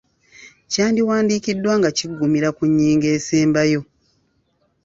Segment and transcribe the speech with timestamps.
[0.71, 3.81] Kyandiwandiikiddwa nga kiggumira ku nnyingo esembayo.